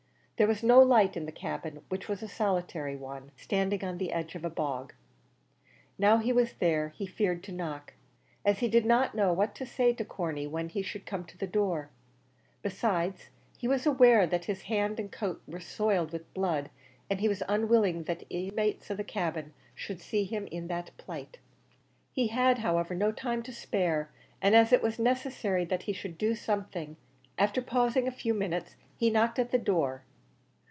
[0.37, 4.11] There was no light in the cabin, which was a solitary one, standing on the
[4.11, 4.91] edge of a bog.
[5.99, 7.93] Now he was there he feared to knock,
[8.43, 11.37] as he did not know what to say to Corney when he should come to
[11.37, 11.91] the door.
[12.63, 13.27] Besides,
[13.59, 16.71] he was aware that his hands and coat were soiled with blood,
[17.07, 20.89] and he was unwilling that the inmates of the cabin should see him in that
[20.97, 21.37] plight.
[22.13, 24.09] He had, however, no time to spare,
[24.41, 26.97] and as it was necessary that he should do something,
[27.37, 30.01] after pausing a few minutes, he knocked at the door.